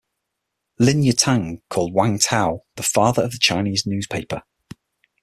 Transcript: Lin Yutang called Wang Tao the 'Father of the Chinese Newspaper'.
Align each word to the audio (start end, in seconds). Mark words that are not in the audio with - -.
Lin 0.79 1.03
Yutang 1.03 1.61
called 1.69 1.93
Wang 1.93 2.17
Tao 2.17 2.63
the 2.75 2.81
'Father 2.81 3.21
of 3.21 3.33
the 3.33 3.37
Chinese 3.37 3.85
Newspaper'. 3.85 4.41